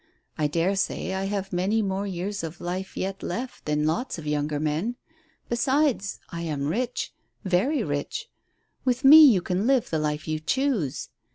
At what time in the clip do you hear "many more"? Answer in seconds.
1.53-2.07